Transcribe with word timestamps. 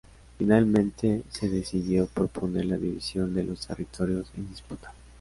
Finalmente, 0.39 1.21
se 1.29 1.47
decidió 1.47 2.07
proponer 2.07 2.65
la 2.65 2.77
división 2.77 3.35
de 3.35 3.43
los 3.43 3.67
territorios 3.67 4.31
en 4.35 4.49
disputa. 4.49 4.91